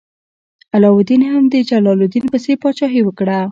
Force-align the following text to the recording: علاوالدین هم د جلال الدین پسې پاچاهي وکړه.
علاوالدین 0.75 1.21
هم 1.31 1.43
د 1.53 1.55
جلال 1.69 1.99
الدین 2.03 2.25
پسې 2.33 2.53
پاچاهي 2.61 3.01
وکړه. 3.03 3.39